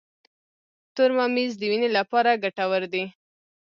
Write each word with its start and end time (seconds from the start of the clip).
تور 0.95 1.09
ممیز 1.19 1.51
د 1.57 1.61
وینې 1.71 1.89
لپاره 1.97 2.39
ګټور 2.43 2.81
دي. 2.93 3.03